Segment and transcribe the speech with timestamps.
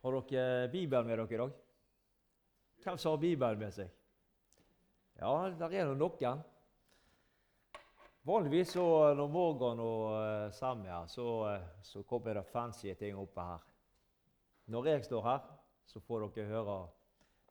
[0.00, 1.50] Har dere Bibelen med dere i dag?
[2.80, 3.88] Hvem som har Bibelen med seg?
[5.20, 6.38] Ja, der er nå noen.
[8.24, 8.84] Vanligvis så
[9.16, 13.66] når Morgan og Sam er her, så, uh, så kommer det fancy ting oppe her.
[14.72, 15.42] Når jeg står her,
[15.84, 16.78] så får dere høre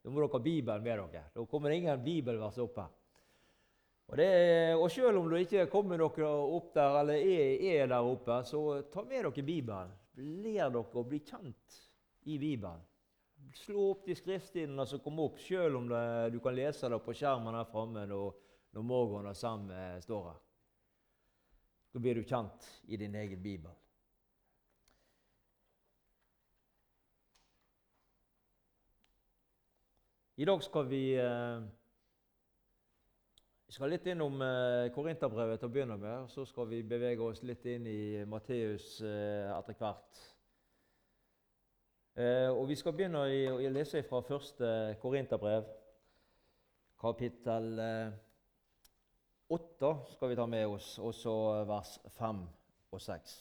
[0.02, 1.22] Da må dere ha Bibelen med dere.
[1.34, 2.88] Da kommer det ingen bibelvers opp her.
[4.08, 4.28] Og, det,
[4.74, 8.82] og selv om du ikke kommer dere opp der, eller er, er der oppe, så
[8.90, 9.94] ta med dere Bibelen.
[10.18, 11.78] Lær dere å bli kjent
[12.22, 12.82] i Bibelen.
[13.56, 17.14] Slå opp de skriftstidene som kom opp, selv om det, du kan lese det på
[17.16, 18.34] skjermen her framme når,
[18.76, 19.70] når Morgan og Sam
[20.04, 20.40] står her.
[21.90, 23.72] Da blir du kjent i din egen bibel.
[30.40, 31.60] I dag skal vi eh,
[33.66, 36.22] vi skal litt innom eh, Korinterbrevet til å begynne med.
[36.24, 40.22] og Så skal vi bevege oss litt inn i Matteus eh, etter hvert.
[42.20, 44.66] Eh, og Vi skal begynne å lese fra første
[45.00, 45.68] Korinterbrev,
[47.00, 48.10] kapittel eh,
[49.56, 51.32] 8 skal vi ta med oss, og så
[51.70, 52.42] vers 5
[52.92, 53.38] og 6.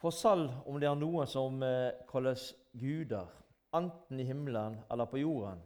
[0.00, 3.28] For selv om det er noen som eh, kalles guder,
[3.76, 5.60] enten i himmelen eller på jorden,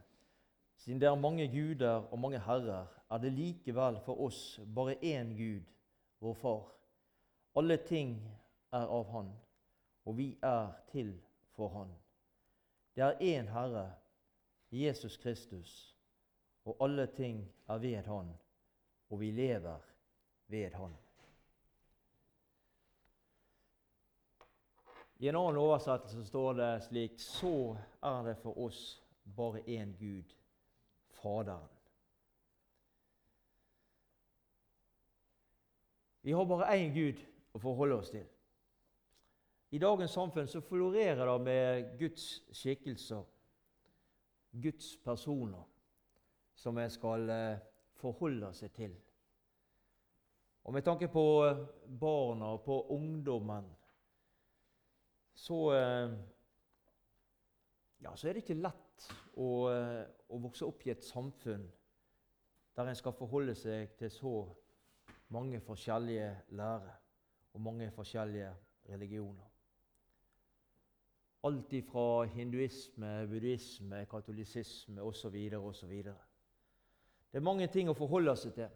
[0.82, 5.36] siden det er mange guder og mange herrer, er det likevel for oss bare én
[5.38, 5.74] Gud,
[6.18, 6.62] vår Far.
[7.54, 8.16] Alle ting
[8.74, 9.36] er av Han,
[10.06, 11.22] og vi er til
[11.56, 11.90] for Han.
[12.94, 13.92] Det er én Herre,
[14.70, 15.96] Jesus Kristus,
[16.64, 18.30] og alle ting er ved Han,
[19.10, 19.78] og vi lever
[20.46, 20.96] ved Han.
[25.18, 29.02] I en annen oversettelse står det slik Så er det for oss
[29.36, 30.34] bare én Gud,
[31.10, 31.68] Faderen.
[36.22, 37.22] Vi har bare én Gud
[37.54, 38.26] å forholde oss til.
[39.76, 42.22] I dagens samfunn så florerer det med Guds
[42.56, 43.24] skikkelser,
[44.62, 45.64] Guds personer,
[46.56, 47.58] som en skal eh,
[48.00, 48.94] forholde seg til.
[50.64, 51.60] Og med tanke på eh,
[52.00, 53.66] barna og på ungdommen
[55.36, 56.14] så, eh,
[58.00, 61.66] ja, så er det ikke lett å, å vokse opp i et samfunn
[62.78, 64.32] der en skal forholde seg til så
[65.36, 66.96] mange forskjellige lærer
[67.52, 68.54] og mange forskjellige
[68.88, 69.52] religioner.
[71.46, 75.36] Alt ifra hinduisme, buddhisme, katolisisme osv.
[75.60, 75.92] osv.
[76.02, 78.72] Det er mange ting å forholde seg til.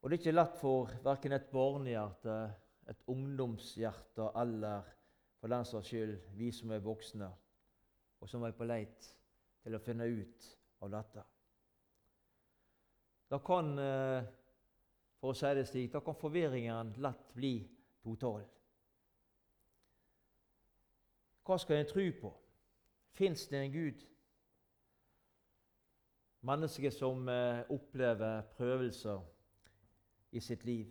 [0.00, 2.34] Og det er ikke lett for verken et barnehjerte,
[2.90, 4.86] et ungdomshjerte eller
[5.40, 7.30] for den saks skyld vi som er voksne,
[8.22, 9.08] og som er på leit
[9.62, 10.50] til å finne ut
[10.82, 11.24] av dette.
[13.30, 14.24] Da kan, eh,
[15.20, 17.56] for å si det slik, da kan forvirringen lett bli
[18.02, 18.44] total.
[21.46, 22.32] Hva skal en tro på?
[23.14, 24.02] Fins det en Gud?
[26.46, 29.22] Mennesker som eh, opplever prøvelser
[30.32, 30.90] i sitt liv.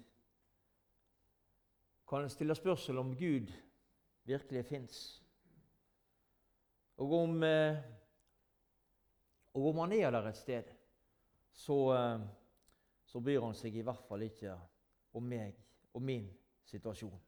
[2.07, 3.51] Kan en stille spørsmål om Gud
[4.23, 5.03] virkelig fins?
[6.97, 7.83] Og eh,
[9.55, 10.63] og om han er der et sted,
[11.51, 12.25] så, eh,
[13.05, 14.55] så bryr han seg i hvert fall ikke
[15.15, 15.55] om meg
[15.93, 16.27] og min
[16.67, 17.19] situasjon.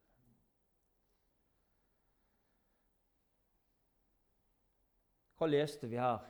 [5.38, 6.24] Hva leste vi her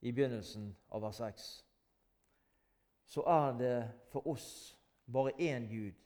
[0.00, 1.46] i begynnelsen av vers 6?
[3.06, 3.76] Så er det
[4.10, 4.48] for oss
[5.12, 5.98] bare én Gud,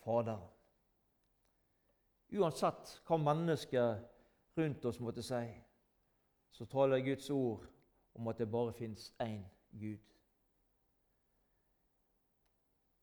[0.00, 0.48] Faderen.
[2.36, 4.00] Uansett hva mennesker
[4.56, 5.44] rundt oss måtte si,
[6.50, 7.66] så taler Guds ord
[8.16, 10.02] om at det bare fins én Gud.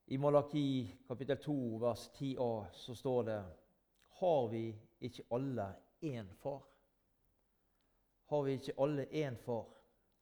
[0.07, 0.65] I Malaki
[1.07, 3.39] kapittel 2 vers 10a så står det
[4.19, 4.65] Har vi
[4.99, 5.69] ikke alle
[6.01, 6.72] én far?
[8.33, 9.65] Har vi ikke alle én far?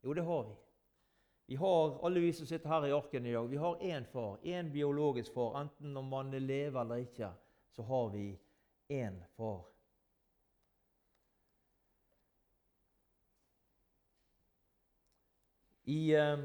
[0.03, 0.55] Jo, det har vi.
[1.45, 4.38] Vi har, Alle vi som sitter her i arken i dag, vi har én far,
[4.44, 5.61] én biologisk far.
[5.61, 7.29] Enten om man lever eller ikke,
[7.72, 8.39] så har vi
[8.89, 9.63] én far.
[15.84, 16.40] I, eh,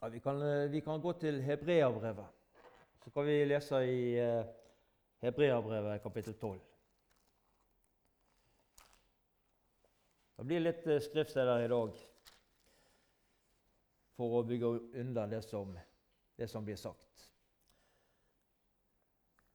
[0.00, 2.26] ja, vi, kan, eh, vi, kan, gå til Hebreabrevet.
[3.04, 4.44] Så kan vi lese i eh,
[5.22, 6.69] Hebreabrevet kapittel 12.
[10.40, 11.96] Det blir litt skriftsteder i dag
[14.16, 14.70] for å bygge
[15.02, 15.74] unna det som,
[16.40, 17.26] det som blir sagt.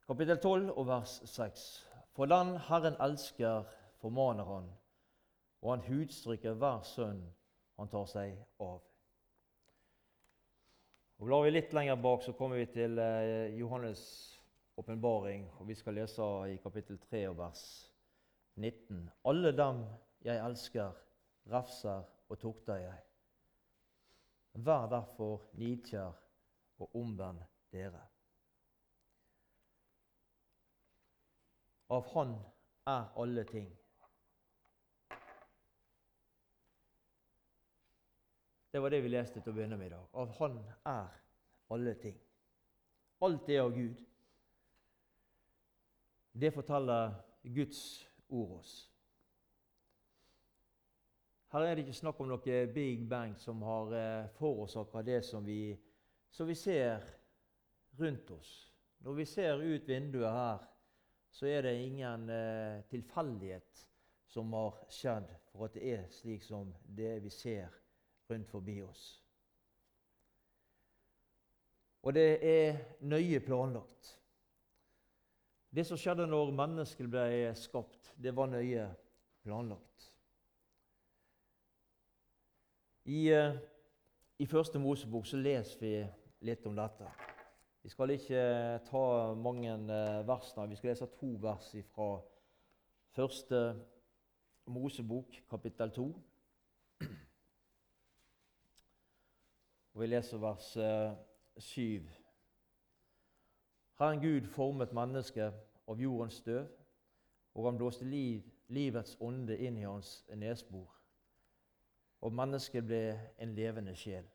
[0.05, 1.65] Kapittel 12 og vers 6.
[2.13, 3.65] For den Herren elsker,
[3.97, 4.69] formaner Han,
[5.65, 7.25] og han hudstrykker hver sønn
[7.81, 8.85] han tar seg av.
[11.17, 14.05] Og Blar vi litt lenger bak, så kommer vi til eh, Johannes
[14.77, 17.69] åpenbaring, og vi skal lese i kapittel 3 og vers
[18.61, 19.07] 19.
[19.25, 19.87] Alle dem
[20.25, 20.91] jeg elsker,
[21.51, 23.01] rafser og tukter jeg.
[24.53, 26.13] Vær derfor nidkjær
[26.79, 27.41] og omvend
[27.71, 28.01] dere.
[31.89, 32.33] Av Han
[32.87, 33.67] er alle ting.
[38.71, 40.07] Det var det vi leste til å begynne med i dag.
[40.13, 41.13] Av Han er
[41.71, 42.17] alle ting.
[43.21, 44.01] Alt er av Gud.
[46.33, 47.13] Det forteller
[47.43, 47.79] Guds
[48.27, 48.94] ord oss.
[51.55, 55.45] Her er det ikke snakk om noe big bang som har eh, forårsaka det som
[55.47, 55.71] vi,
[56.27, 57.03] som vi ser
[57.95, 58.49] rundt oss.
[58.99, 60.65] Når vi ser ut vinduet her,
[61.31, 63.85] så er det ingen eh, tilfeldighet
[64.27, 67.71] som har skjedd for at det er slik som det vi ser
[68.27, 69.05] rundt forbi oss.
[72.03, 74.11] Og det er nøye planlagt.
[75.71, 78.89] Det som skjedde når mennesket ble skapt, det var nøye
[79.47, 80.11] planlagt.
[83.05, 83.55] I, eh,
[84.39, 85.91] i Første Mosebok så leser vi
[86.47, 87.05] litt om dette.
[87.83, 88.39] Vi skal ikke
[88.87, 90.69] ta mange vers versene.
[90.71, 92.07] Vi skal lese to vers fra
[93.13, 93.61] Første
[94.65, 96.07] Mosebok, kapittel 2.
[99.93, 100.73] Og vi leser vers
[101.57, 101.81] 7.
[101.85, 102.01] Eh,
[103.99, 105.53] Herren Gud formet mennesket
[105.87, 106.65] av jordens støv,
[107.53, 111.04] og han blåste liv, livets ånde inn i hans nesbor.
[112.25, 113.01] Og mennesket ble
[113.37, 114.25] en levende sjel.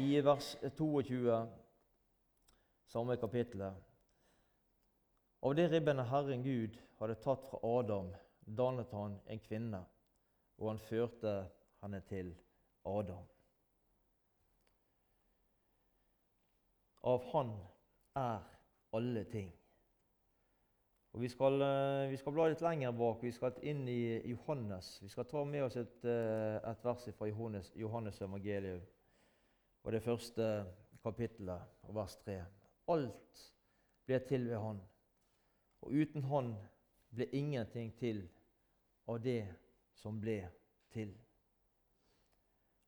[0.00, 1.34] I vers 22,
[2.88, 3.84] samme kapittelet
[5.44, 8.08] Av det ribbene Herren Gud hadde tatt fra Adam,
[8.40, 9.82] dannet han en kvinne,
[10.58, 11.34] og han førte
[11.82, 12.32] henne til
[12.88, 13.28] Adam.
[17.12, 17.52] Av Han
[18.16, 18.40] er
[18.96, 19.52] alle ting.
[21.12, 23.22] Og Vi skal, eh, vi skal bla litt lenger bak.
[23.22, 24.98] Vi skal inn i Johannes.
[25.02, 28.80] Vi skal ta med oss et, eh, et vers fra Johannes, Johannes evangelium.
[29.84, 30.66] Og det første
[31.02, 32.44] kapittelet, vers 3.
[32.88, 33.54] Alt
[34.06, 34.80] ble til ved Han,
[35.82, 36.56] og uten Han
[37.14, 38.28] ble ingenting til
[39.08, 39.46] av det
[39.94, 40.42] som ble
[40.92, 41.14] til.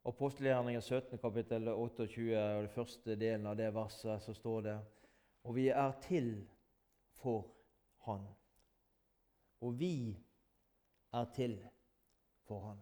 [0.05, 4.79] Apostelgjerningen 17, kapittel 28, og det første delen av det verset, så står det
[5.45, 6.49] Og vi er til
[7.21, 7.60] for
[8.07, 8.27] Han.
[9.61, 10.19] Og vi
[11.13, 11.69] er til
[12.49, 12.79] for Han.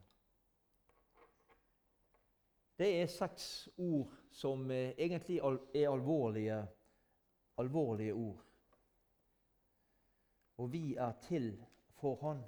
[2.79, 5.39] Det er seks ord som eh, egentlig
[5.75, 6.67] er alvorlige,
[7.59, 8.45] alvorlige ord.
[10.57, 11.67] Og vi er til
[12.01, 12.45] for Han.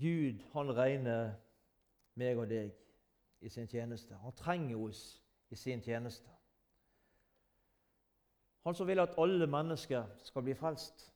[0.00, 1.32] Gud han regner
[2.14, 2.70] meg og deg
[3.40, 4.14] i sin tjeneste.
[4.22, 5.02] Han trenger oss
[5.50, 6.30] i sin tjeneste.
[8.64, 11.06] Han som vil at alle mennesker skal bli frelst.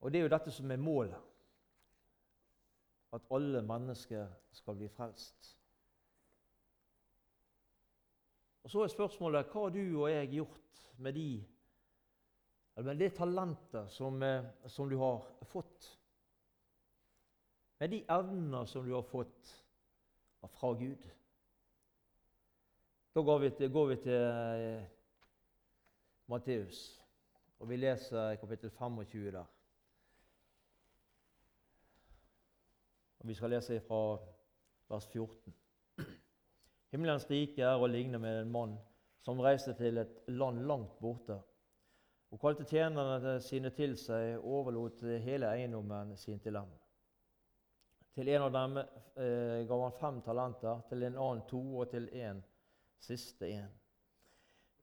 [0.00, 1.22] Og det er jo dette som er målet.
[3.16, 5.52] At alle mennesker skal bli frelst.
[8.62, 11.30] Og Så er spørsmålet hva har du og jeg gjort med de
[12.76, 15.86] med det talentet som, eh, som, du har fått,
[17.80, 19.52] med de evner som du har fått
[20.52, 21.06] fra Gud
[23.16, 24.82] Da går vi til, går vi til eh,
[26.28, 27.02] Matteus,
[27.58, 29.44] og vi leser kapittel 25 der.
[33.18, 34.18] Og Vi skal lese fra
[34.88, 35.54] vers 14.
[36.92, 38.74] Himmelens rike er å ligne med en mann
[39.24, 41.38] som reiste til et land langt borte
[42.30, 46.68] og kalte tjenerne sine til seg og overlot hele eiendommen sin til dem.
[48.12, 52.10] Til en av dem eh, gav han fem talenter, til en annen to, og til
[52.12, 52.44] en
[53.02, 53.72] siste en.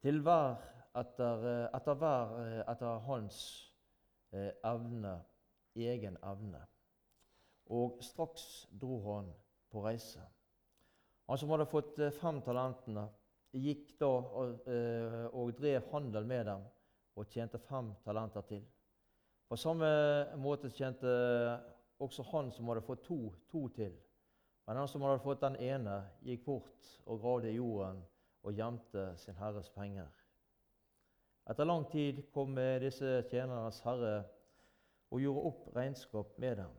[0.04, 0.58] Til hver
[1.00, 3.40] etter, eh, hver eh, etter hans
[4.34, 5.16] eh, evne,
[5.76, 6.62] egen evne.
[7.74, 9.34] Og straks dro han
[9.72, 10.22] på reise.
[11.30, 13.08] Han som hadde fått eh, fem talentene,
[13.54, 16.64] gikk da og, eh, og drev handel med dem
[17.14, 18.64] og tjente fem talenter til.
[19.48, 19.88] På samme
[20.42, 21.12] måte tjente
[22.02, 23.20] også han som hadde fått to,
[23.52, 23.94] to til.
[24.66, 28.00] Men han som hadde fått den ene, gikk bort og gravde i jorden
[28.44, 30.08] og gjemte sin herres penger.
[31.50, 34.14] Etter lang tid kom disse tjenernes herre
[35.12, 36.78] og gjorde opp regnskap med dem.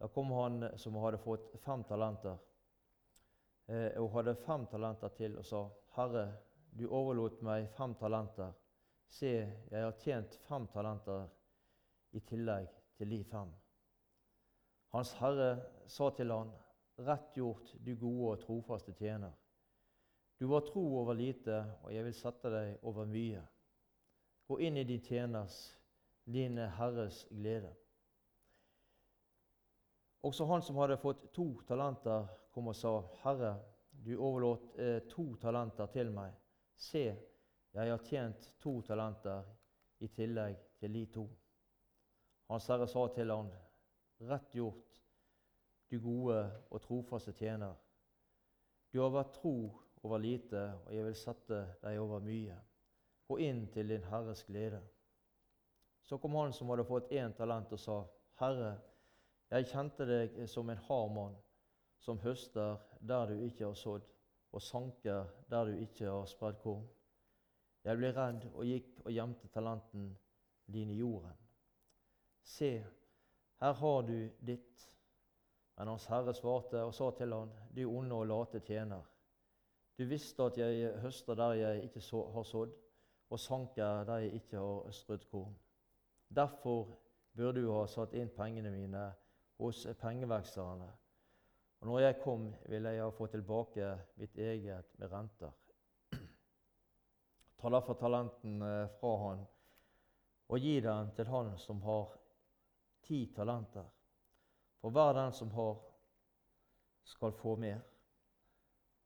[0.00, 2.38] Da kom han som hadde fått fem talenter,
[3.68, 6.24] eh, og hadde fem talenter til, og sa, Herre,
[6.72, 8.54] du overlot meg fem talenter.
[9.10, 9.32] Se,
[9.70, 11.26] jeg har tjent fem talenter
[12.16, 13.52] i tillegg til de fem.
[14.94, 15.50] Hans herre
[15.86, 16.50] sa til han,
[17.00, 19.32] Rett gjort, du gode og trofaste tjener.
[20.40, 23.40] Du var tro over lite, og jeg vil sette deg over mye.
[24.48, 25.56] Gå inn i din tjeners,
[26.24, 27.72] din Herres glede.
[30.28, 32.92] Også han som hadde fått to talenter, kom og sa,
[33.22, 33.54] Herre,
[33.90, 36.34] du overlot eh, to talenter til meg.
[36.76, 37.04] Se,
[37.72, 39.46] jeg har tjent to talenter
[40.00, 41.26] i tillegg til de to.
[42.50, 43.48] Hans herre sa til han,
[44.28, 44.89] Rett gjort,
[45.90, 46.38] du gode
[46.70, 47.74] og trofaste tjener.
[48.92, 49.54] Du har vært tro
[50.02, 52.56] over lite, og jeg vil sette deg over mye.
[53.28, 54.80] Gå inn til din Herres glede.
[56.02, 57.98] Så kom han som hadde fått én talent, og sa,
[58.40, 58.72] Herre,
[59.50, 61.36] jeg kjente deg som en hard mann,
[62.00, 64.06] som høster der du ikke har sådd,
[64.50, 66.86] og sanker der du ikke har spredd korn.
[67.84, 70.10] Jeg ble redd og gikk og gjemte talenten
[70.70, 71.36] din i jorden.
[72.42, 72.72] Se,
[73.60, 74.16] her har du
[74.46, 74.89] ditt.
[75.80, 79.00] Men Hans Herre svarte og sa til han, du onde og late tjener.
[79.96, 82.02] Du visste at jeg høster der jeg ikke
[82.34, 82.74] har sådd,
[83.30, 85.54] og sanker der jeg ikke har strødd korn.
[86.28, 86.98] Derfor
[87.32, 89.06] burde du ha satt inn pengene mine
[89.56, 90.88] hos pengevekslerne.
[91.80, 93.88] Og når jeg kom, ville jeg ha fått tilbake
[94.20, 95.54] mitt eget med renter.
[97.56, 99.46] Ta derfor talenten eh, fra han
[100.50, 102.12] og gi den til han som har
[103.08, 103.88] ti talenter.
[104.80, 105.78] For hver den som har,
[107.04, 107.80] skal få mer.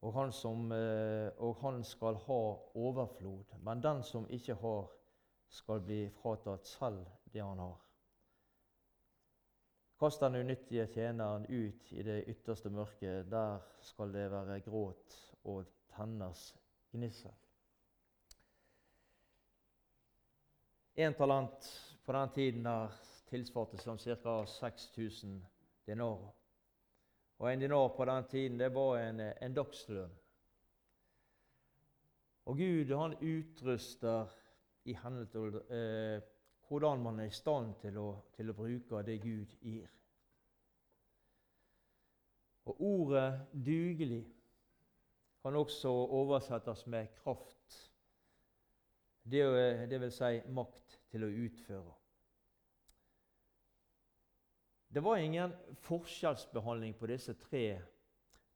[0.04, 2.42] Og han, som, eh, og han skal ha
[2.74, 3.56] overflod.
[3.58, 4.90] Men den som ikke har,
[5.48, 7.78] skal bli fratatt selv det han har.
[9.98, 13.30] Kast den unyttige tjeneren ut i det ytterste mørket.
[13.30, 15.64] Der skal det være gråt og
[15.94, 16.52] tenners
[16.92, 17.32] gnissel.
[20.98, 21.70] Én talent
[22.04, 22.92] på den tiden der
[23.30, 24.44] tilsvarte som ca.
[24.46, 25.53] 6000
[25.86, 26.32] dinarer.
[27.38, 30.12] Og en dinar på den tiden det var en, en dagslønn.
[32.44, 34.32] Og Gud han utruster
[34.84, 36.22] i henhold til eh,
[36.68, 39.88] hvordan man er i stand til å, til å bruke det Gud gir.
[42.64, 44.24] Og ordet 'dugelig'
[45.42, 47.92] kan også oversettes med kraft.
[49.24, 49.44] Det,
[49.90, 51.92] det vil si makt til å utføre.
[54.94, 57.80] Det var ingen forskjellsbehandling på disse tre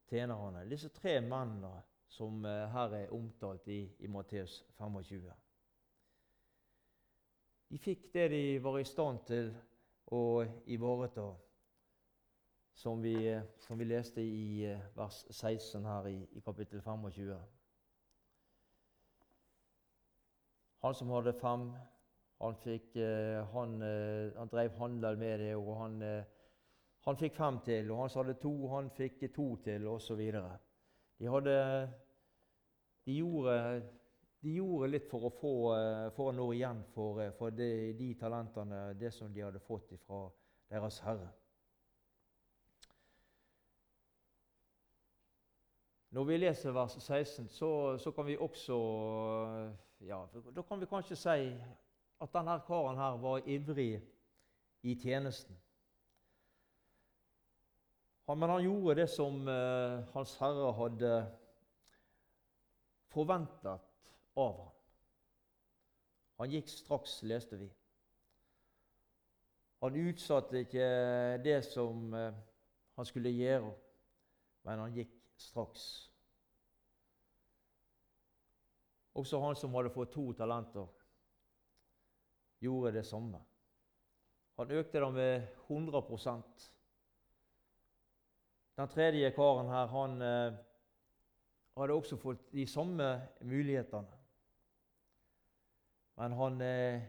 [0.07, 5.25] tjenerne, disse tre mennene som eh, her er omtalt i, i Matteus 25.
[7.69, 9.51] De fikk det de var i stand til
[10.15, 10.23] å
[10.71, 11.27] ivareta,
[12.71, 13.17] som vi,
[13.59, 17.35] som vi leste i eh, vers 16 her i, i kapittel 25.
[20.87, 21.73] Han som hadde fem,
[22.39, 26.01] han, fikk, eh, han, eh, han drev handel med det, og han,
[27.05, 27.91] han fikk fem til.
[27.91, 30.21] Og han som hadde to, han fikk to til, osv.
[31.19, 31.55] De, hadde,
[33.05, 33.57] de gjorde
[34.39, 35.53] de gjorde litt for å få
[36.15, 39.91] for å nå igjen for, eh, for de, de, talentene, det som de hadde fått
[40.05, 40.27] fra
[40.71, 41.27] deres herre.
[46.15, 48.77] Når vi leser vers 16, så, så kan vi også
[50.07, 50.23] ja,
[50.55, 51.51] Da kan vi kanskje si
[52.19, 54.01] at denne karen her var ivrig
[54.83, 55.55] i tjenesten.
[58.27, 61.13] Men han gjorde det som uh, Hans Herre hadde
[63.09, 63.87] forventet
[64.37, 64.75] av ham.
[66.39, 67.67] Han gikk straks, leste vi.
[69.81, 70.85] Han utsatte ikke
[71.43, 72.35] det som eh,
[72.99, 73.71] han skulle gjøre,
[74.67, 75.83] men han gikk straks.
[79.19, 80.87] Også han som hadde fått to talenter,
[82.59, 83.39] gjorde det samme.
[84.59, 86.65] Han økte det med 100%
[88.79, 90.57] Den tredje karen her, han eh,
[91.75, 93.07] hadde også fått de samme
[93.41, 94.19] mulighetene.
[96.19, 97.01] Men han eh,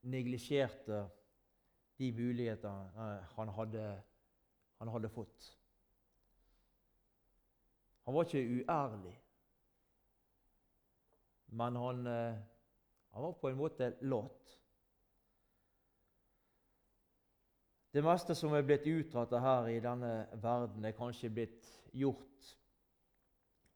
[0.00, 1.02] neglisjerte
[2.00, 3.84] de mulighetene eh, han, hadde,
[4.80, 5.50] han hadde fått.
[8.04, 9.12] Han var ikke uærlig,
[11.52, 12.40] men han, eh,
[13.12, 14.59] han var på en måte lat.
[17.90, 22.54] Det meste som er blitt utrettet her i denne verden, er kanskje blitt gjort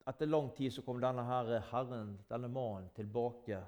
[0.08, 3.58] etter lang tid så kom denne her herren, denne mannen, tilbake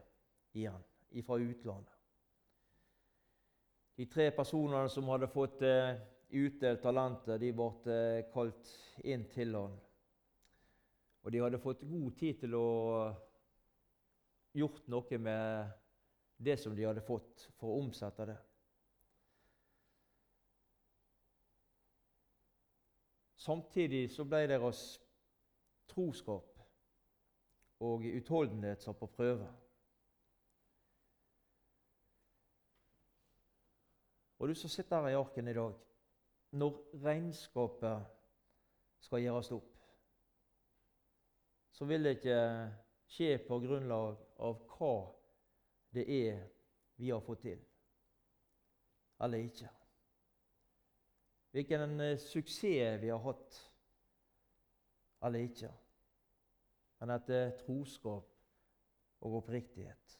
[0.56, 0.84] igjen
[1.26, 1.96] fra utlandet.
[3.98, 5.98] De tre personene som hadde fått eh,
[6.30, 8.70] utdelt talentet, de ble eh, kalt
[9.04, 9.74] inn til han.
[11.20, 12.70] Og de hadde fått god tid til å
[14.56, 15.79] gjort noe med
[16.40, 18.36] det som de hadde fått, for å omsette det.
[23.40, 24.80] Samtidig så ble deres
[25.88, 26.60] troskap
[27.80, 29.48] og utholdenhet satt på prøve.
[34.40, 35.76] Og du som sitter her i arken i dag,
[36.56, 38.08] når regnskapet
[39.04, 39.72] skal gjøres opp,
[41.72, 42.40] så vil det ikke
[43.12, 44.94] skje på grunnlag av hva
[45.90, 46.40] det er
[47.00, 47.60] vi har fått til,
[49.24, 49.70] eller ikke.
[51.50, 53.60] Hvilken eh, suksess vi har hatt,
[55.26, 55.70] eller ikke.
[57.00, 58.28] Men etter troskap
[59.20, 60.16] og oppriktighet.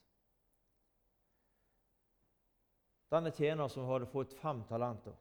[3.10, 5.16] Denne tjener som hadde fått fem talenter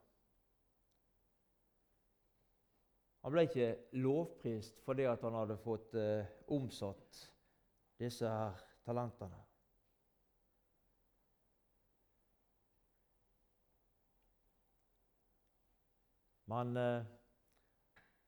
[3.20, 3.66] Han ble ikke
[4.00, 7.18] lovprist fordi han hadde fått eh, omsatt
[8.00, 9.42] disse her talentene.
[16.50, 17.04] Men eh,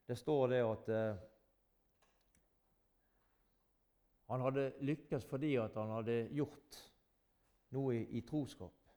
[0.07, 1.17] det står det at eh,
[4.31, 6.79] han hadde lykkes fordi han hadde gjort
[7.75, 8.93] noe i, i troskap.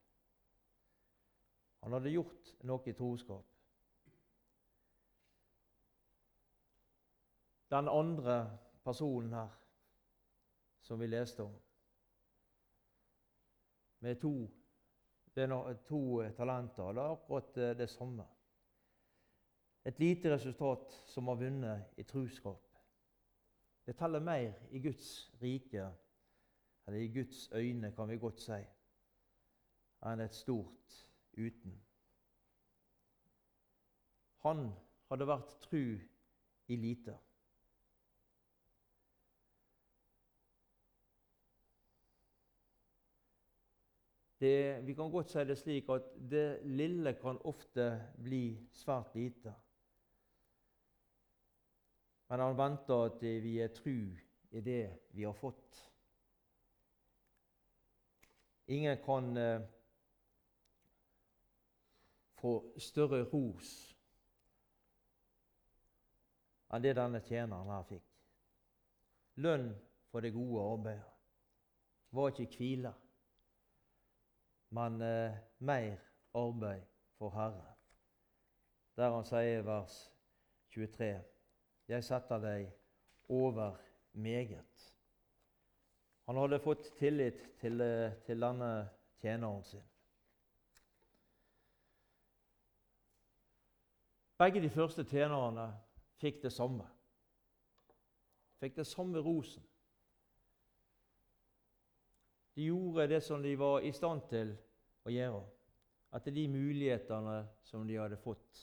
[1.82, 3.50] Han hadde gjort noe i troskap.
[7.74, 8.38] Den andre
[8.86, 9.58] personen her
[10.86, 11.58] som vi leste om,
[14.06, 14.36] med to,
[15.90, 16.06] to
[16.38, 18.30] talenter, det er akkurat eh, det samme.
[19.86, 22.62] Et lite resultat som har vunnet i truskap.
[23.86, 25.92] Det teller mer i Guds rike,
[26.88, 28.58] eller i Guds øyne, kan vi godt si,
[30.06, 30.96] enn et stort
[31.38, 31.76] uten.
[34.46, 34.72] Han
[35.10, 35.84] hadde vært tru
[36.68, 37.18] i lite.
[44.40, 47.86] Det, vi kan godt si det slik at det lille kan ofte
[48.22, 48.44] bli
[48.74, 49.54] svært lite.
[52.28, 53.98] Men han venter at vi er tru
[54.52, 54.84] i det
[55.14, 55.82] vi har fått.
[58.68, 59.62] Ingen kan eh,
[62.42, 63.74] få større ros
[66.74, 68.08] enn det denne tjeneren her fikk.
[69.46, 69.70] Lønn
[70.10, 71.12] for det gode arbeidet
[72.16, 72.92] var ikke hvile,
[74.76, 76.02] men eh, mer
[76.36, 77.76] arbeid for Herre.
[78.96, 79.96] Der han sier i vers
[80.74, 81.35] 23
[81.88, 82.70] jeg setter deg
[83.30, 83.76] over
[84.14, 84.92] meget.
[86.26, 87.84] Han hadde fått tillit til,
[88.26, 88.72] til denne
[89.22, 89.84] tjeneren sin.
[94.38, 95.70] Begge de første tjenerne
[96.20, 96.88] fikk det samme.
[98.60, 99.64] Fikk det samme rosen.
[102.56, 104.54] De gjorde det som de var i stand til
[105.06, 105.42] å gjøre,
[106.16, 108.62] etter de mulighetene som de hadde fått.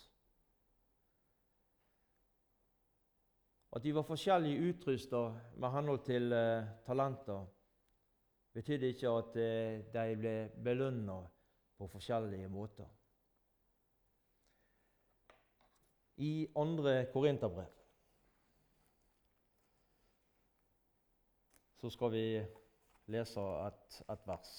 [3.72, 5.22] At de var forskjellig utrusta
[5.56, 7.46] med henhold til eh, talenter,
[8.52, 11.22] betydde ikke at eh, de ble belønna
[11.78, 12.90] på forskjellige måter.
[16.20, 17.72] I andre Korinterbrev
[21.80, 22.26] så skal vi
[23.11, 24.52] lese et, et vers.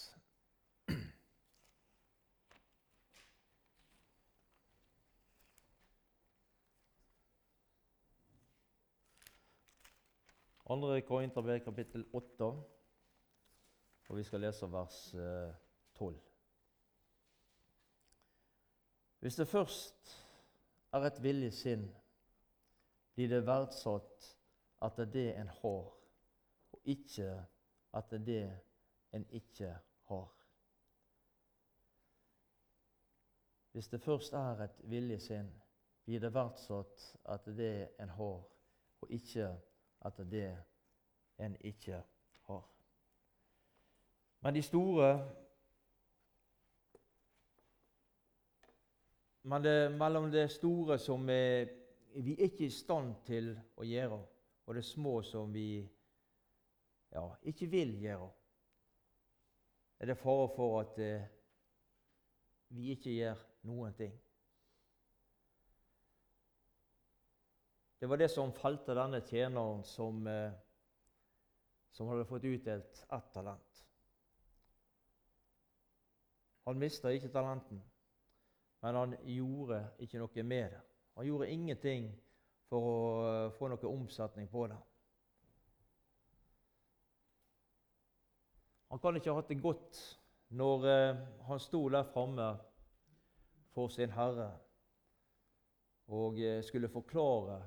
[10.67, 11.02] 2.
[11.02, 12.45] Korinterbrev kapittel 8,
[14.10, 15.12] og vi skal lese vers
[15.93, 16.15] 12.
[16.15, 16.21] Eh,
[19.19, 20.28] Hvis det først
[20.93, 21.84] er et villig sinn,
[23.15, 24.30] blir det verdsatt
[24.82, 25.91] at det er det en har,
[26.71, 27.28] og ikke
[27.93, 28.60] at det er det
[29.13, 30.32] en ikke har.
[33.71, 35.52] Hvis det først er et villig sinn,
[36.06, 38.43] blir det verdsatt at det er det en har,
[39.02, 39.47] og ikke
[40.04, 40.50] at det
[41.39, 42.04] en ikke
[42.48, 42.68] har.
[44.42, 45.13] Men de store
[49.44, 51.68] Men det, mellom det store som er,
[52.16, 54.20] vi ikke er i stand til å gjøre,
[54.66, 55.84] og det små som vi
[57.12, 58.30] ja, ikke vil gjøre,
[60.00, 61.28] er det fare for at eh,
[62.72, 64.16] vi ikke gjør noen ting.
[68.04, 70.52] Det var det som felte denne tjeneren som, eh,
[71.96, 73.86] som hadde fått utdelt ett talent.
[76.66, 77.80] Han mista ikke talenten,
[78.84, 80.82] men han gjorde ikke noe med det.
[81.16, 82.10] Han gjorde ingenting
[82.68, 82.98] for å
[83.30, 84.80] eh, få noe omsetning på det.
[88.92, 90.02] Han kan ikke ha hatt det godt
[90.60, 92.50] når eh, han sto der framme
[93.72, 94.50] for sin Herre
[96.12, 97.62] og skulle forklare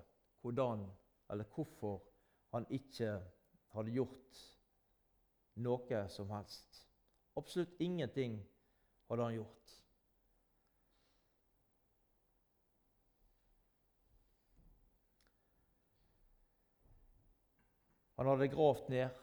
[0.47, 0.87] hvordan
[1.31, 2.03] eller hvorfor
[2.55, 3.17] han ikke
[3.75, 4.43] hadde gjort
[5.67, 6.85] noe som helst.
[7.37, 8.39] Absolutt ingenting
[9.11, 9.75] hadde han gjort.
[18.17, 19.23] Han hadde gravd ned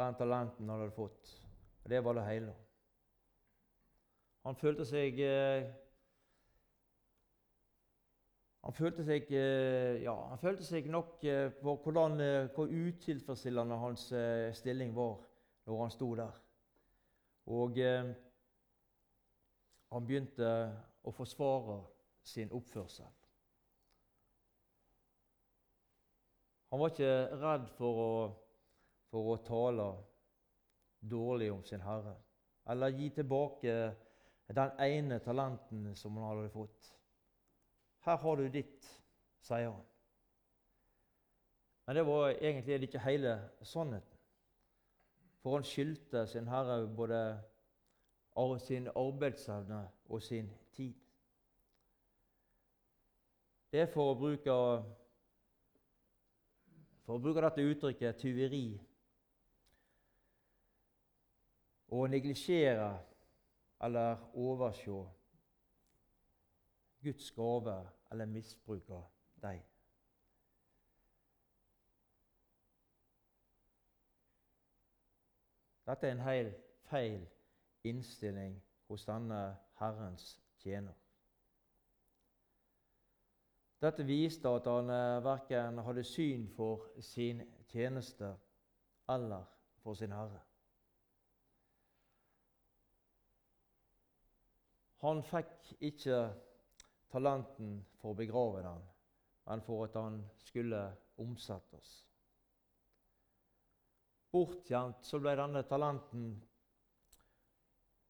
[0.00, 1.32] den talenten han hadde fått,
[1.82, 2.52] og det var det hele.
[4.46, 5.66] Han følte seg eh,
[8.60, 12.20] han følte seg, eh, ja, han følte seg nok eh, på hvordan,
[12.54, 14.10] hvor utilfredsstillende hans
[14.58, 15.16] stilling var
[15.66, 16.42] når han sto der.
[17.50, 18.10] Og eh,
[19.90, 20.50] han begynte
[21.02, 21.80] å forsvare
[22.22, 23.08] sin oppførsel.
[26.70, 28.12] Han var ikke redd for å,
[29.10, 29.88] for å tale
[31.00, 32.14] dårlig om sin herre
[32.70, 33.74] eller gi tilbake
[34.54, 36.90] den ene talenten som han hadde fått.
[38.00, 39.02] 'Her har du ditt',
[39.40, 39.84] sier han.
[41.86, 44.18] Men det var egentlig ikke hele sannheten.
[45.42, 47.40] For han skyldte sin herre både
[48.58, 50.94] sin arbeidsevne og sin tid.
[53.72, 54.54] Det er for å bruke
[57.04, 58.64] for å bruke dette uttrykket tyveri
[61.90, 62.90] å neglisjere
[63.82, 65.00] eller overse
[67.02, 69.02] Guds gave eller misbruke
[69.42, 69.62] dem.
[75.86, 76.56] Dette er en helt
[76.90, 77.28] feil
[77.84, 80.94] innstilling hos denne Herrens tjener.
[83.80, 87.40] Dette viste at han eh, verken hadde syn for sin
[87.72, 88.34] tjeneste
[89.08, 89.44] eller
[89.82, 90.42] for sin Herre.
[95.00, 96.18] Han fikk ikke
[97.12, 98.84] talenten for å begrave den,
[99.50, 100.84] men for at han skulle
[101.20, 101.96] omsettes.
[104.30, 106.30] Bortgjemt så ble denne talenten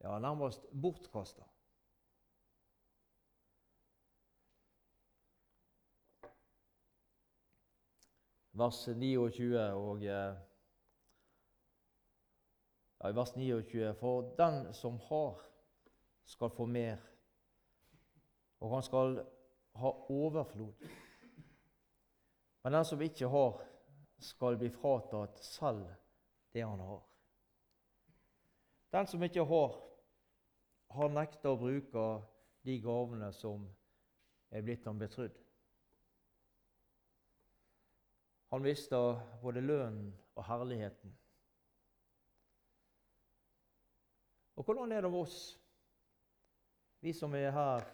[0.01, 1.47] ja, nærmest bortkasta.
[8.61, 10.35] vers 29 og eh,
[13.01, 15.41] ja, vers 29 For den som har,
[16.25, 17.01] skal få mer,
[18.61, 19.21] og han skal
[19.81, 20.73] ha overflod.
[22.63, 23.61] Men den som ikke har,
[24.21, 25.87] skal bli fratatt selv
[26.53, 27.01] det han har.
[28.93, 29.77] Den som ikke har,
[30.91, 32.05] har nekta å bruke
[32.67, 33.65] de gavene som
[34.51, 35.39] er blitt ham betrodd.
[38.51, 38.99] Han visste
[39.41, 41.15] både lønnen og herligheten.
[44.59, 45.39] Og hvordan er det med oss,
[47.01, 47.87] vi som er her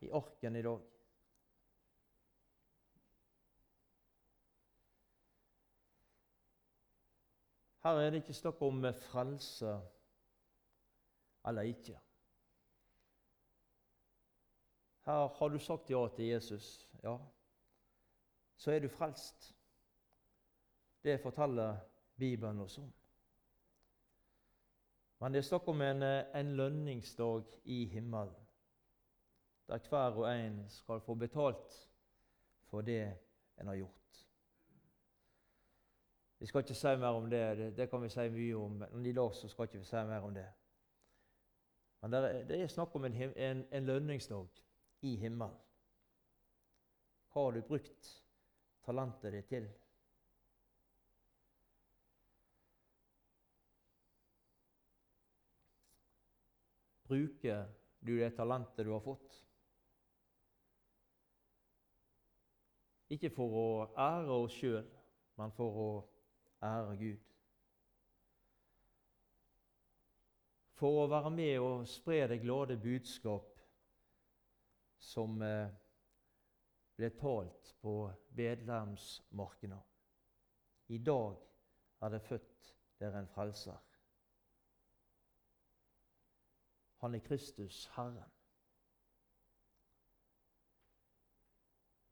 [0.00, 0.80] i orken i dag?
[7.80, 9.80] Her er det ikke snakk om frelse
[11.48, 12.00] eller ikke.
[15.06, 17.16] Her har du sagt ja til Jesus, ja,
[18.56, 19.56] så er du frelst.
[21.04, 21.78] Det forteller
[22.18, 22.92] Bibelen oss om.
[25.20, 28.46] Men det er snakk om en, eh, en lønningsdag i himmelen,
[29.70, 31.90] der hver og en skal få betalt
[32.70, 33.18] for det
[33.60, 34.26] en har gjort.
[36.38, 39.06] Vi skal ikke si mer om det, det, det kan vi si mye om, men
[39.06, 40.46] i dag så skal ikke vi si mer om det.
[42.00, 44.62] Men det er, det er snakk om en, en, en lønningsdag
[45.02, 45.58] i himmelen.
[47.30, 48.08] Hva har du brukt
[48.86, 49.68] talentet ditt til?
[57.10, 57.68] Bruker
[58.00, 59.49] du det talentet du har fått?
[63.10, 63.68] Ikke for å
[63.98, 64.86] ære oss sjøl,
[65.40, 65.90] men for å
[66.62, 67.26] ære Gud.
[70.78, 73.58] For å være med og spre det glade budskap
[75.00, 75.68] som eh,
[76.96, 77.94] ble talt på
[78.36, 79.80] Bedlemsmarkene.
[80.94, 81.36] I dag
[82.00, 83.78] er det født der en frelser.
[87.00, 88.39] Han er Kristus, Herren.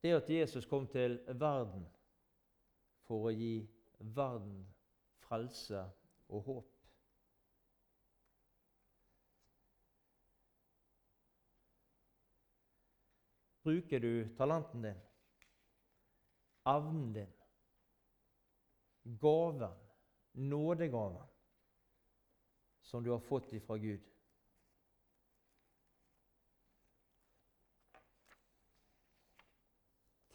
[0.02, 1.86] Det at Jesus kom til verden
[3.08, 4.60] for å gi verden
[5.26, 5.82] frelse
[6.28, 6.74] og håp.
[13.68, 15.00] Bruker du talenten din,
[16.72, 17.34] evnen din,
[19.20, 19.74] gaven,
[20.32, 21.26] nådegaven,
[22.80, 24.00] som du har fått ifra Gud?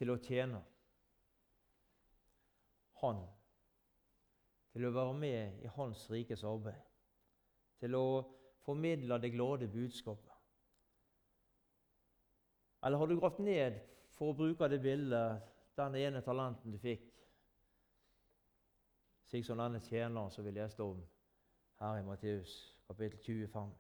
[0.04, 0.58] Til å tjene
[3.00, 3.22] Han,
[4.76, 6.82] til å være med i Hans rikes arbeid,
[7.80, 8.02] til å
[8.66, 10.34] formidle det glade budskapet.
[12.84, 13.80] Eller har du gravd ned,
[14.12, 15.48] for å bruke det bildet,
[15.80, 17.08] den ene talenten du fikk,
[19.32, 21.00] slik som denne tjeneren som vi leste om
[21.80, 22.60] her i Matteus
[22.92, 23.72] kapittel 25?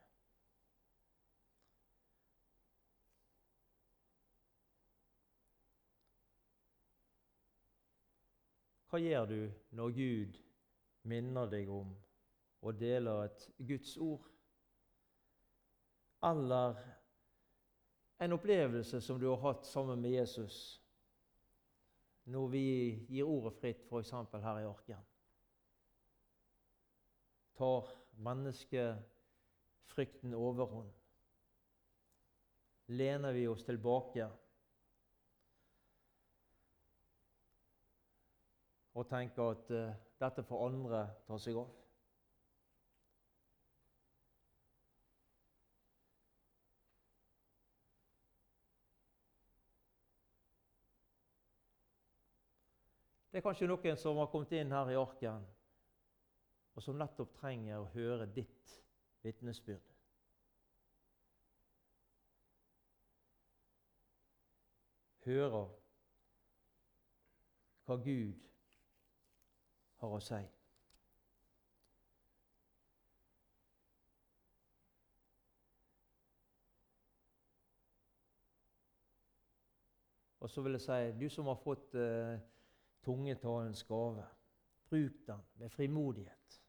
[8.93, 10.35] Hva gjør du når Gud
[11.09, 11.97] minner deg om
[12.61, 14.21] og deler et Guds ord?
[16.29, 16.77] Eller
[18.21, 20.77] en opplevelse som du har hatt sammen med Jesus
[22.29, 22.61] når vi
[23.09, 24.13] gir ordet fritt, f.eks.
[24.13, 25.01] her i Arken.
[27.57, 27.89] Tar
[28.29, 30.93] menneskefrykten overhånd?
[32.93, 34.29] Lener vi oss tilbake
[38.93, 41.71] og tenker at uh, dette får andre ta seg av?
[53.33, 55.41] Det er kanskje noen som har kommet inn her i arken,
[56.77, 58.75] og som nettopp trenger å høre ditt
[59.25, 59.89] vitnesbyrd.
[65.25, 65.63] Høre
[67.87, 68.52] hva Gud
[70.03, 70.41] har å si.
[80.43, 82.39] Og så vil jeg si, du som har fått eh,
[83.05, 84.25] tungetalens gave.
[84.89, 86.61] Bruk den med frimodighet.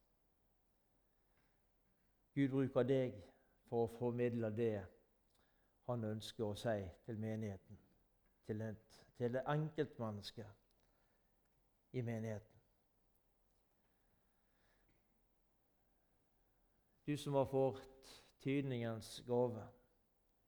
[2.35, 3.19] Gud bruker deg
[3.67, 4.87] for å formidle det
[5.89, 7.79] han ønsker å si til menigheten,
[8.47, 10.51] til, et, til det enkeltmennesket
[11.93, 12.54] i menigheten.
[17.07, 19.69] Du som har fått tydningens gave,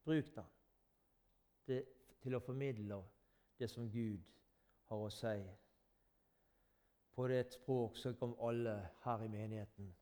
[0.03, 0.45] bruk den
[1.67, 1.83] det,
[2.23, 2.97] til å formidle
[3.59, 4.23] det som Gud
[4.89, 5.37] har å si
[7.17, 9.93] på det et språk som alle her i menigheten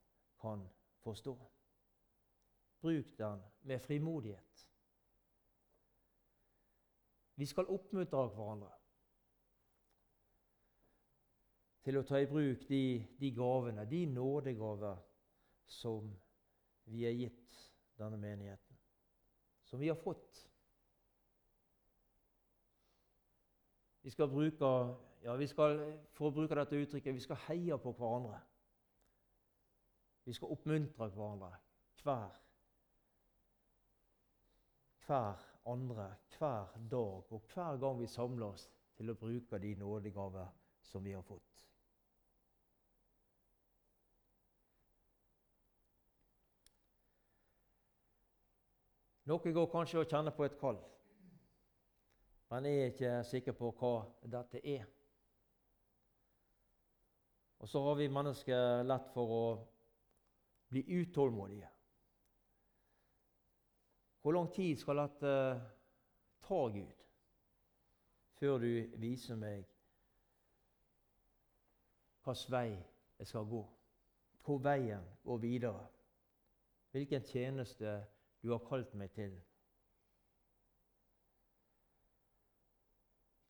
[0.42, 0.64] kan
[1.04, 1.36] forstå.
[2.84, 4.68] Bruk den med frimodighet.
[7.36, 8.72] Vi skal oppmuntre hverandre
[11.84, 12.84] til å ta i bruk de,
[13.20, 15.00] de gavene, de nådegaver,
[15.68, 16.12] som
[16.86, 17.60] vi er gitt
[18.00, 18.78] denne menigheten,
[19.66, 20.42] som vi har fått.
[24.06, 24.72] Vi skal bruke
[25.26, 25.80] ja, vi skal,
[26.14, 28.38] For å bruke dette uttrykket vi skal heie på hverandre.
[30.26, 31.50] Vi skal oppmuntre hverandre
[32.04, 32.36] hver,
[35.08, 36.06] hver andre,
[36.38, 38.68] hver dag og hver gang vi samler oss
[38.98, 40.54] til å bruke de nådegaver
[40.86, 41.66] som vi har fått.
[49.26, 50.78] Noen går kanskje og kjenner på et kall,
[52.54, 53.94] men er ikke sikker på hva
[54.30, 54.84] dette er.
[57.60, 59.46] Og så har vi mennesker lett for å
[60.70, 61.72] bli utålmodige.
[64.22, 65.34] Hvor lang tid skal dette
[66.46, 67.04] ta, Gud,
[68.38, 68.70] før du
[69.02, 69.66] viser meg
[72.26, 72.70] hvilken vei
[73.20, 73.62] jeg skal gå?
[74.46, 75.86] Hvor veien går videre?
[76.94, 78.00] Hvilken tjeneste
[78.46, 79.32] du har kalt meg til?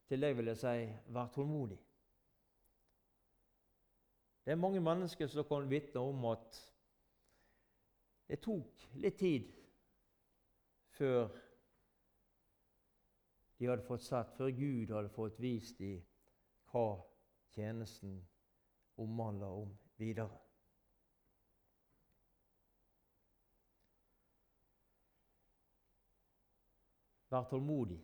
[0.08, 1.80] Til deg vil jeg si vær tålmodig.
[4.46, 6.62] Det er mange mennesker som kan vitne om at
[8.30, 9.50] det tok litt tid
[10.96, 11.28] før
[13.60, 16.00] de hadde fått sett, før Gud hadde fått vist dem
[16.72, 16.88] hva
[17.56, 18.20] tjenesten
[19.02, 20.45] omhandler om videre.
[27.30, 28.00] Vær tålmodig.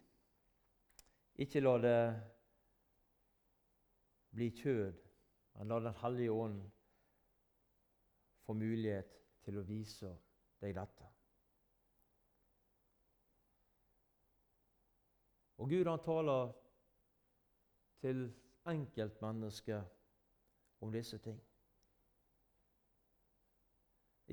[1.42, 1.98] Ikke la det
[4.32, 5.00] bli kjød
[5.54, 6.62] men la Den hellige ånd
[8.46, 9.12] få mulighet
[9.46, 10.10] til å vise
[10.62, 11.08] deg dette.
[15.62, 16.54] Og Gud han taler
[18.02, 18.24] til
[18.72, 21.38] enkeltmennesket om disse ting.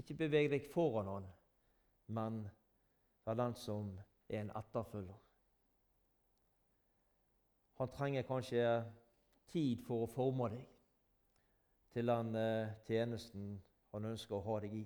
[0.01, 1.27] Ikke beveg deg foran han,
[2.17, 2.41] men
[3.27, 3.93] vær den som
[4.29, 5.19] er en etterfølger.
[7.79, 8.65] Han trenger kanskje
[9.47, 10.65] tid for å forme deg
[11.95, 13.53] til den eh, tjenesten
[13.93, 14.83] han ønsker å ha deg i.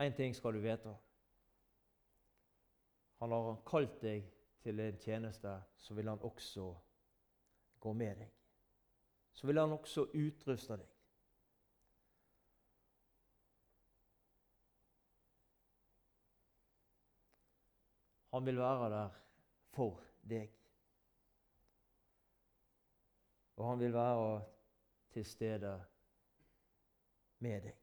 [0.00, 0.92] Én ting skal du vite.
[3.20, 4.28] Han har kalt deg
[4.64, 6.68] til en tjeneste, så vil han også
[7.80, 8.30] gå med deg.
[9.32, 10.89] Så vil han også utruste deg.
[18.30, 19.20] Han vil være der
[19.74, 20.50] for deg.
[23.56, 24.42] Og han vil være
[25.10, 25.74] til stede
[27.38, 27.76] med deg.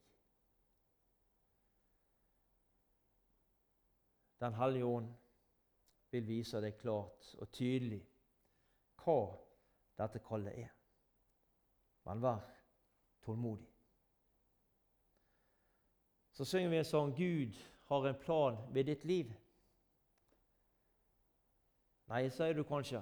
[4.39, 5.13] Den hellige ånd
[6.11, 8.03] vil vise deg klart og tydelig
[9.01, 9.21] hva
[9.97, 10.69] dette kallet er.
[12.05, 12.45] Men vær
[13.25, 13.67] tålmodig.
[16.31, 17.57] Så synger vi en sang 'Gud
[17.89, 19.33] har en plan med ditt liv'.
[22.07, 23.01] Nei, sier du kanskje.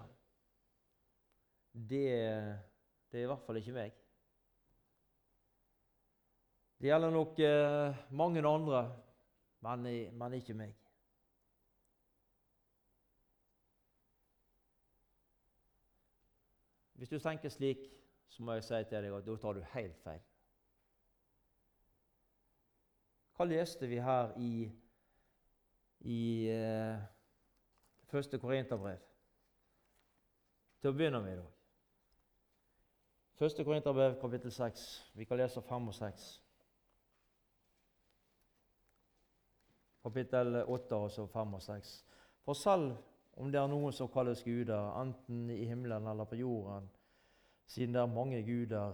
[1.73, 2.05] Det,
[3.11, 3.99] det er i hvert fall ikke meg.
[6.81, 8.81] Det gjelder nok eh, mange andre,
[9.61, 9.85] men,
[10.17, 10.73] men ikke meg.
[16.95, 17.85] Hvis du tenker slik,
[18.29, 20.21] så må jeg si til deg at da tar du helt feil.
[23.35, 24.53] Hva leste vi her i,
[26.07, 27.03] i eh,
[28.05, 28.97] første Korinterbrev?
[30.81, 31.51] Til å begynne med i dag.
[33.35, 34.83] Første Korinterbrev, kapittel 6.
[35.13, 36.27] Vi kan lese 5 og 6.
[40.05, 42.05] Kapittel 8, altså 5 og 6.
[42.45, 42.93] For selv
[43.35, 46.87] om det er noen som kalles guder, enten i himmelen eller på jorden,
[47.67, 48.93] siden det er mange guder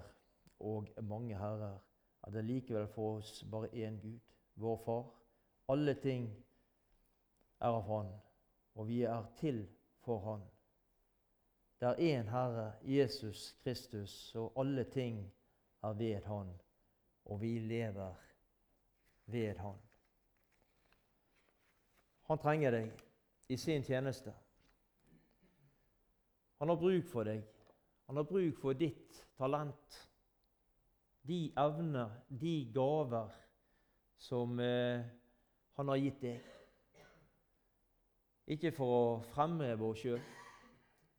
[0.59, 1.77] og mange herrer,
[2.23, 4.19] er det likevel for oss bare én Gud,
[4.55, 5.05] vår Far.
[5.69, 6.29] Alle ting
[7.59, 8.09] er av Han,
[8.75, 9.67] og vi er til
[10.05, 10.43] for Han.
[11.79, 15.33] Det er én Herre, Jesus Kristus, og alle ting
[15.83, 16.51] er ved Han,
[17.25, 18.13] og vi lever
[19.25, 19.75] ved Han.
[22.21, 22.91] Han trenger deg
[23.49, 24.33] i sin tjeneste.
[26.61, 27.41] Han har bruk for deg.
[28.07, 29.97] Han har bruk for ditt talent,
[31.27, 33.31] de evner, de gaver
[34.17, 35.01] som eh,
[35.73, 36.60] han har gitt deg.
[38.51, 40.21] Ikke for å fremheve oss sjøl,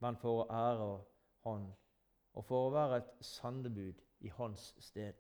[0.05, 0.90] men for å ære
[1.47, 1.64] Han,
[2.38, 5.16] og for å være et sandebud i Hans sted.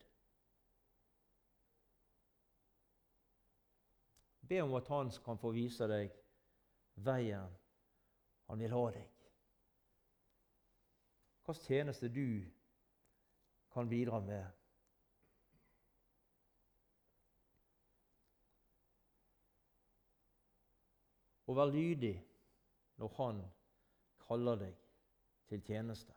[4.48, 6.12] Be om at Han kan få vise deg
[6.94, 7.50] veien
[8.52, 9.08] han vil ha deg.
[11.46, 12.44] Hvilken tjeneste du
[13.72, 14.44] kan bidra med.
[21.46, 22.14] Og vær lydig
[23.00, 23.42] når Han
[24.26, 24.76] kaller deg
[25.50, 26.14] til tjeneste.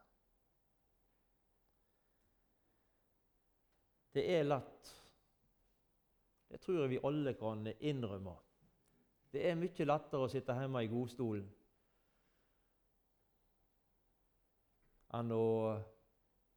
[4.16, 4.92] Det er lett.
[6.48, 8.36] Det tror jeg vi alle kan innrømme.
[9.34, 11.50] Det er mye lettere å sitte hjemme i godstolen
[15.16, 15.48] enn å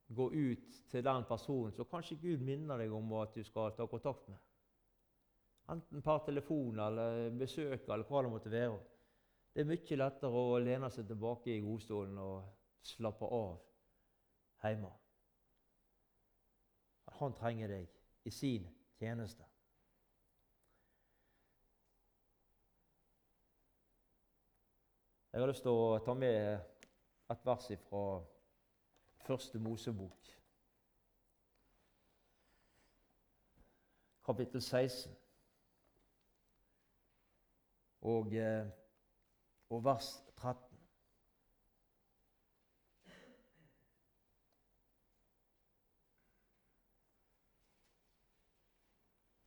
[0.08, 3.86] gå ut til den personen som kanskje Gud minner deg om at du skal ta
[3.90, 4.38] kontakt med.
[5.68, 8.78] Enten par telefoner eller besøk eller hva det måtte være.
[9.52, 13.58] Det er mye lettere å lene seg tilbake i godstolen og slappe av
[14.62, 14.90] hjemme.
[17.18, 18.68] Han trenger deg i sin
[19.00, 19.44] tjeneste.
[25.32, 26.38] Jeg har lyst til å ta med
[27.30, 28.04] et vers fra
[29.26, 30.30] Første Mosebok,
[34.24, 35.12] kapittel 16,
[38.00, 38.66] og, eh,
[39.70, 40.78] og vers 13.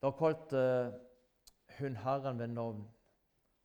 [0.01, 0.61] Da kalte
[1.79, 2.91] hun Herren ved navn,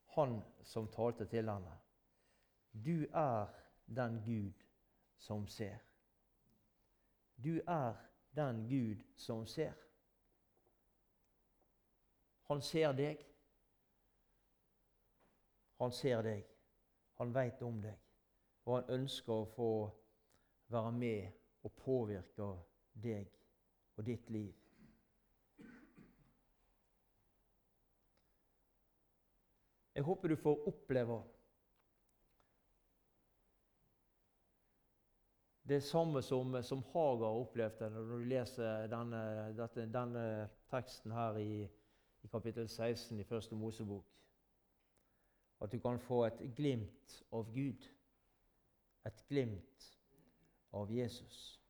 [0.07, 1.79] han som talte til henne.
[2.73, 3.47] Du er
[3.87, 4.53] den Gud
[5.17, 5.79] som ser.
[7.45, 7.95] Du er
[8.37, 9.73] den Gud som ser.
[12.49, 13.36] Han ser deg.
[15.79, 16.45] Han ser deg.
[17.21, 17.97] Han veit om deg.
[18.67, 19.71] Og han ønsker å få
[20.73, 22.53] være med og påvirke
[23.03, 23.29] deg
[23.97, 24.55] og ditt liv.
[29.97, 31.23] Jeg håper du får oppleve
[35.69, 39.23] det samme som, som Hagar opplevde når du leser denne,
[39.95, 40.27] denne
[40.71, 41.65] teksten her i,
[42.23, 44.05] i, kapittel 16 i Første Mosebok.
[45.61, 47.87] At du kan få et glimt av Gud,
[49.07, 49.87] et glimt
[50.73, 51.61] av Jesus.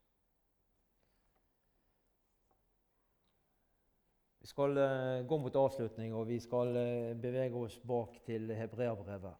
[4.40, 9.34] Vi skal uh, gå mot avslutning, og vi skal uh, bevege oss bak til hebreabrevet.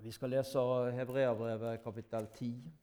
[0.00, 0.60] Vi skal lese
[0.96, 2.79] Hebreabrevet kapittel 10.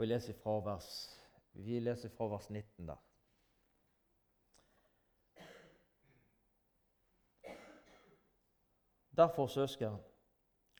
[0.00, 0.86] Og leser fra vers,
[1.52, 3.00] vi leser fra vers 19 der.
[9.16, 9.96] Derfor, søsken,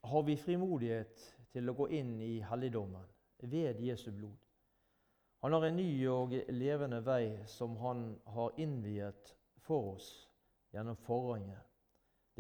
[0.04, 3.04] har vi frimodighet til å gå inn i helligdommen
[3.42, 4.38] ved Jesu blod.
[5.44, 9.34] Han har en ny og levende vei som han har innviet
[9.66, 10.08] for oss
[10.72, 11.60] gjennom forhenget,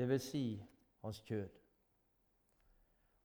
[0.00, 0.30] dvs.
[0.32, 0.46] Si
[1.04, 1.60] hans kjød.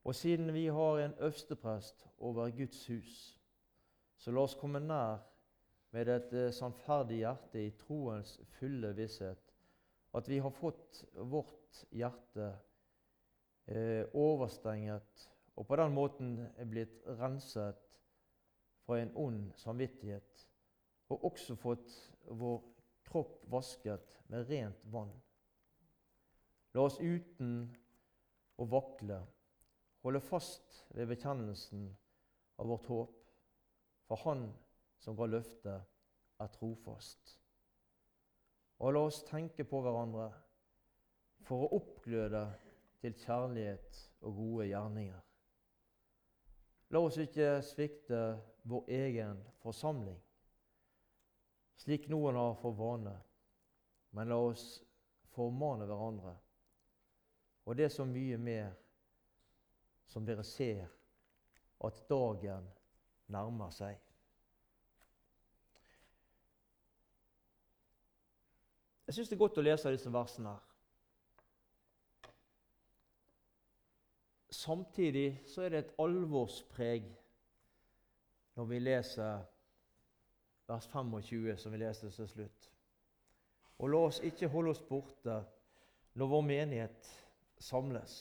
[0.04, 3.40] Og siden vi har en øversteprest over Guds hus,
[4.18, 5.22] så la oss komme nær
[5.96, 9.54] med et eh, sannferdig hjerte i troens fulle visshet,
[10.16, 12.50] at vi har fått vårt hjerte
[13.68, 17.80] eh, overstenget og på den måten er blitt renset
[18.86, 20.48] fra en ond samvittighet,
[21.10, 21.94] og også fått
[22.28, 22.60] vår
[23.08, 25.14] kropp vasket med rent vann.
[26.76, 27.70] La oss uten
[28.60, 29.22] å vakle
[30.06, 31.88] holde fast ved bekjennelsen
[32.62, 33.14] av vårt håp,
[34.16, 34.54] for Han
[35.00, 35.82] som ga løftet,
[36.40, 37.40] er trofast.
[38.80, 40.30] Og la oss tenke på hverandre
[41.46, 42.44] for å oppgløde
[43.02, 45.22] til kjærlighet og gode gjerninger.
[46.92, 48.22] La oss ikke svikte
[48.64, 50.20] vår egen forsamling,
[51.80, 53.16] slik noen har for vane.
[54.16, 54.80] Men la oss
[55.36, 56.38] formane hverandre,
[57.66, 58.72] og det er så mye mer
[60.08, 60.86] som dere ser
[61.84, 62.70] at dagen
[63.28, 64.05] nærmer seg.
[69.06, 70.54] Jeg syns det er godt å lese disse versene.
[70.56, 70.72] her.
[74.56, 77.10] Samtidig så er det et alvorspreg
[78.56, 79.44] når vi leser
[80.68, 82.70] vers 25, som vi leste til slutt.
[83.78, 85.36] Og la oss ikke holde oss borte
[86.16, 87.10] når vår menighet
[87.60, 88.16] samles.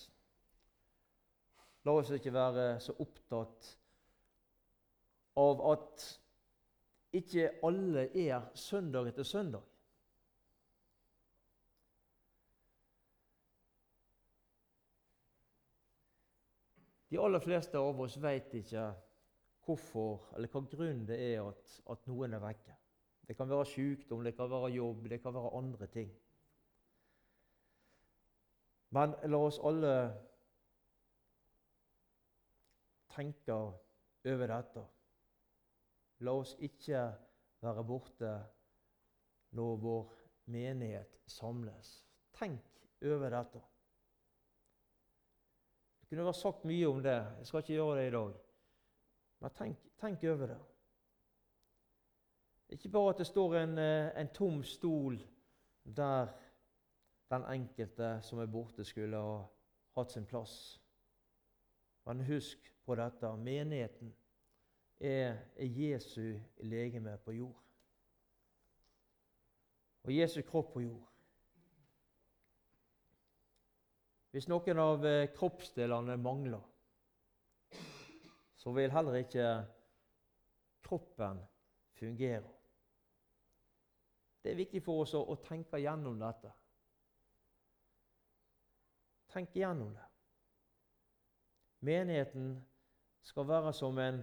[1.86, 3.70] La oss ikke være så opptatt
[5.38, 6.08] av at
[7.14, 9.62] ikke alle er søndag etter søndag.
[17.14, 18.88] De aller fleste av oss veit ikke
[19.62, 22.72] hvorfor, eller hva grunnen det er at, at noen er vekke.
[23.28, 26.08] Det kan være sykdom, det kan være jobb, det kan være andre ting.
[28.98, 29.92] Men la oss alle
[33.14, 34.84] tenke over dette.
[36.26, 37.04] La oss ikke
[37.62, 38.32] være borte
[39.54, 40.18] når vår
[40.50, 41.94] menighet samles.
[42.34, 43.62] Tenk over dette.
[46.04, 47.16] Det kunne vært sagt mye om det.
[47.38, 48.32] Jeg skal ikke gjøre det i dag.
[49.40, 50.58] Men tenk, tenk over det.
[52.76, 55.16] Ikke bare at det står en, eh, en, tom stol
[55.96, 56.28] der
[57.30, 59.38] den enkelte som er borte, skulle ha
[59.96, 60.82] hatt sin plass.
[62.04, 64.12] Men husk på dette menigheten
[65.00, 67.64] er, er Jesu legeme på jord.
[70.04, 71.13] Og Jesu kropp på jord.
[74.34, 76.62] Hvis noen av eh, kroppsdelene mangler,
[78.58, 79.44] så vil heller ikke
[80.82, 81.38] kroppen
[81.94, 82.50] fungere.
[84.42, 86.50] Det er viktig for oss å, tenke gjennom dette.
[89.30, 90.08] Tenk gjennom det.
[91.86, 92.50] Menigheten
[93.22, 94.18] skal være som en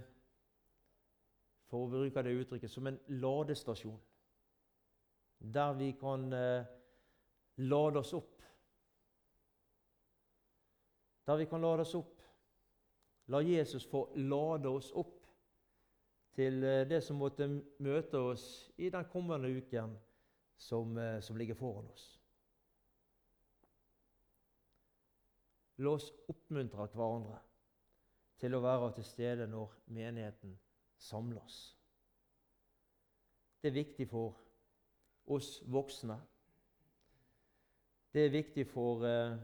[1.71, 3.95] for å bruke det uttrykket, som en ladestasjon.
[5.55, 6.67] Der vi kan eh,
[7.63, 8.40] lade oss opp.
[11.31, 12.17] Der vi kan lade oss opp
[13.31, 15.27] La Jesus få lade oss opp
[16.35, 17.47] til eh, det som måtte
[17.79, 18.43] møte oss
[18.75, 19.93] i den kommende uken
[20.59, 22.07] som, eh, som ligger foran oss.
[25.79, 27.39] La oss oppmuntre hverandre
[28.43, 30.57] til å være til stede når menigheten
[30.99, 31.61] samles.
[33.61, 34.35] Det er viktig for
[35.31, 36.19] oss voksne.
[38.11, 39.39] Det er viktig for uh,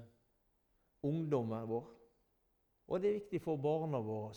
[1.04, 1.86] ungdommen vår.
[2.88, 4.34] Og det er viktig for barna våre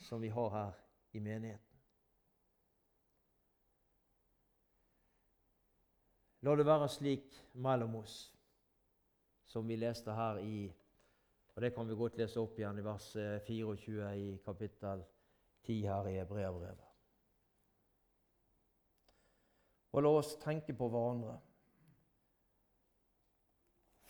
[0.00, 0.76] som vi har her
[1.12, 1.66] i menigheten.
[6.40, 8.14] La det være slik mellom oss,
[9.44, 10.70] som vi leste her i
[11.60, 13.06] og Det kan vi godt lese opp igjen i vers
[13.44, 15.02] 24 i kapittel
[15.66, 16.86] 10 her i Hebreabrevet.
[19.92, 21.34] Og la oss tenke på hverandre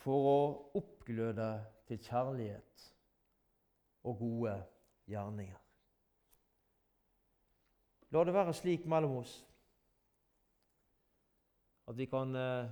[0.05, 0.39] for å
[1.01, 2.95] oppgløde til kjærlighet
[4.05, 4.53] og gode
[5.09, 5.57] gjerninger.
[8.11, 9.33] La det være slik mellom oss
[11.89, 12.69] at vi kan eh,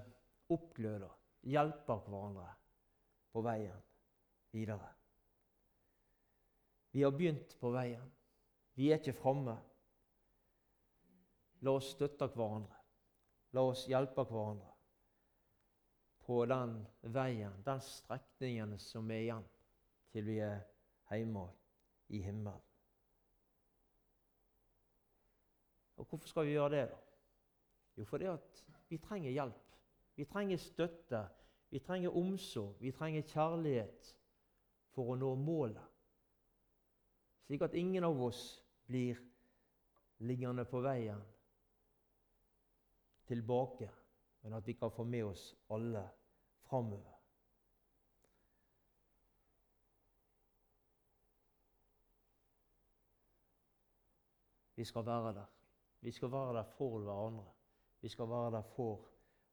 [0.48, 1.08] oppgløde,
[1.42, 2.46] hjelpe hverandre
[3.32, 3.80] på veien
[4.52, 4.92] videre.
[6.92, 8.12] Vi har begynt på veien.
[8.74, 9.56] Vi er ikke framme.
[11.60, 12.76] La oss støtte hverandre.
[13.52, 14.67] La oss hjelpe hverandre
[16.28, 19.44] på den veien, den strekningen som er igjen
[20.12, 20.58] til vi er
[21.08, 21.46] hjemme
[22.12, 22.60] i himmelen.
[25.96, 26.82] Og Hvorfor skal vi gjøre det?
[26.90, 26.98] da?
[27.96, 29.72] Jo, fordi at vi trenger hjelp.
[30.16, 31.22] Vi trenger støtte.
[31.70, 32.76] Vi trenger omsorg.
[32.80, 34.12] Vi trenger kjærlighet
[34.92, 35.96] for å nå målet.
[37.48, 38.42] Slik at ingen av oss
[38.86, 39.16] blir
[40.20, 41.24] liggende på veien
[43.28, 43.88] tilbake,
[44.42, 46.04] men at vi kan få med oss alle
[46.68, 47.18] framover.
[54.78, 55.46] Vi skal være der.
[56.00, 57.52] Vi skal være der for hverandre.
[58.00, 59.08] Vi skal være der for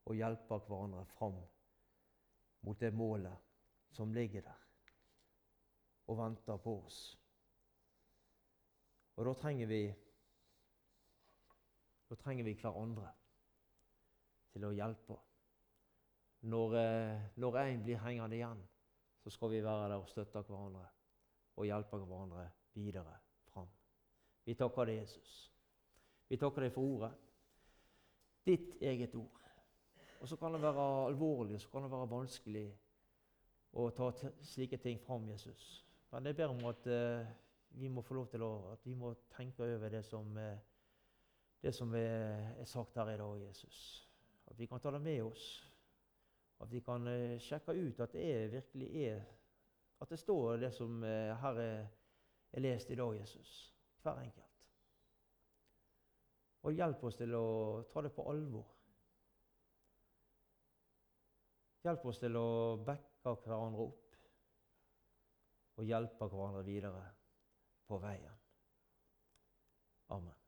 [0.06, 1.40] å hjelpe hverandre fram
[2.62, 3.38] mot det målet
[3.92, 4.62] som ligger der
[6.06, 7.00] og venter på oss.
[9.16, 9.82] Og da trenger vi
[12.10, 13.10] da trenger vi hverandre
[14.54, 15.18] til å hjelpe.
[16.46, 18.62] Når, eh, når en blir hengende igjen,
[19.24, 20.86] så skal vi være der og støtte hverandre
[21.56, 23.16] og hjelpe hverandre videre
[23.50, 23.70] fram.
[24.46, 25.36] Vi takker deg, Jesus.
[26.30, 27.12] Vi takker deg for ordet.
[28.46, 29.42] Ditt eget ord.
[30.22, 32.68] Og så kan det være alvorlig, så kan det være vanskelig
[33.76, 34.12] å ta
[34.46, 35.84] slike ting fram, Jesus.
[36.12, 37.28] Men jeg ber om at uh,
[37.76, 40.56] vi må få lov til å at vi må tenke over det som, uh,
[41.62, 43.80] det som er, er, sagt her i dag, Jesus.
[44.48, 45.50] At vi kan ta det med oss.
[46.64, 49.24] At vi kan uh, sjekke ut at det er, virkelig er
[50.02, 51.88] At det står det som her er,
[52.52, 53.52] er lest i dag, Jesus.
[54.04, 54.52] Hver enkelt.
[56.68, 57.46] Og hjelp oss til å
[57.94, 58.66] ta det på alvor.
[61.86, 62.48] Hjelp oss til å
[62.86, 64.06] backe hverandre opp
[65.76, 67.04] og hjelpe hverandre videre
[67.88, 68.42] på veien.
[70.16, 70.45] Amen.